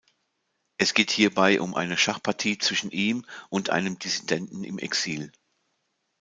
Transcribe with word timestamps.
Es 0.79 0.95
geht 0.95 1.11
hierbei 1.11 1.61
um 1.61 1.75
eine 1.75 1.95
Schachpartie 1.95 2.57
zwischen 2.57 2.89
ihm 2.89 3.23
und 3.49 3.69
einem 3.69 3.99
Dissidenten 3.99 4.63
im 4.63 4.79
Exil. 4.79 5.31